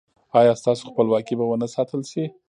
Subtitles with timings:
[0.39, 2.23] ایا ستاسو خپلواکي به و نه ساتل شي؟